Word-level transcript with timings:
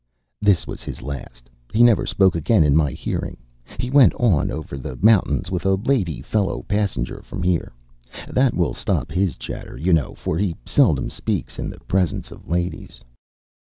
This 0.41 0.65
was 0.65 0.81
his 0.81 1.03
last. 1.03 1.47
He 1.71 1.83
never 1.83 2.07
spoke 2.07 2.33
again 2.33 2.63
in 2.63 2.75
my 2.75 2.89
hearing. 2.91 3.37
He 3.79 3.91
went 3.91 4.15
on 4.15 4.49
over 4.49 4.75
the 4.75 4.97
mountains 4.99 5.51
with 5.51 5.63
a 5.63 5.75
lady 5.75 6.23
fellow 6.23 6.63
passenger 6.63 7.21
from 7.21 7.43
here. 7.43 7.71
That 8.27 8.55
will 8.55 8.73
stop 8.73 9.11
his 9.11 9.35
chatter, 9.35 9.77
you 9.77 9.93
know, 9.93 10.15
for 10.15 10.39
he 10.39 10.55
seldom 10.65 11.11
speaks 11.11 11.59
in 11.59 11.69
the 11.69 11.79
presence 11.81 12.31
of 12.31 12.49
ladies. 12.49 13.01